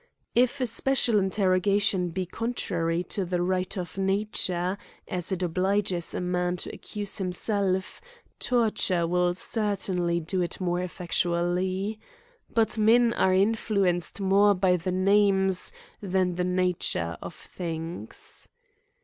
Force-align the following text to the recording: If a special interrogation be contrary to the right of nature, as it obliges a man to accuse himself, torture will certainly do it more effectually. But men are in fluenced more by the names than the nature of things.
If 0.33 0.59
a 0.59 0.65
special 0.65 1.19
interrogation 1.19 2.09
be 2.09 2.25
contrary 2.25 3.03
to 3.09 3.23
the 3.23 3.39
right 3.43 3.77
of 3.77 3.99
nature, 3.99 4.79
as 5.07 5.31
it 5.31 5.43
obliges 5.43 6.15
a 6.15 6.19
man 6.21 6.57
to 6.57 6.73
accuse 6.73 7.19
himself, 7.19 8.01
torture 8.39 9.05
will 9.05 9.35
certainly 9.35 10.19
do 10.19 10.41
it 10.41 10.59
more 10.59 10.79
effectually. 10.81 11.99
But 12.51 12.79
men 12.79 13.13
are 13.13 13.35
in 13.35 13.53
fluenced 13.53 14.19
more 14.19 14.55
by 14.55 14.75
the 14.75 14.91
names 14.91 15.71
than 16.01 16.33
the 16.33 16.45
nature 16.45 17.15
of 17.21 17.35
things. 17.35 18.47